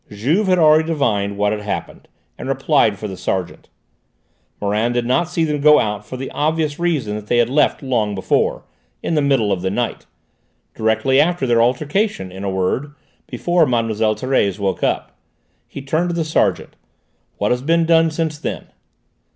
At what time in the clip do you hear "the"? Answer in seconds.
3.07-3.15, 6.17-6.31, 9.13-9.21, 9.61-9.69, 16.15-16.25